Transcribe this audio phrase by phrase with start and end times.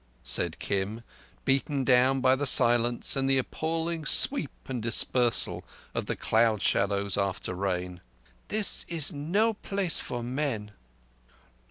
[0.23, 1.03] said Kim,
[1.45, 7.19] beaten down by the silence and the appalling sweep and dispersal of the cloud shadows
[7.19, 8.01] after rain.
[8.47, 10.71] "This is no place for men!"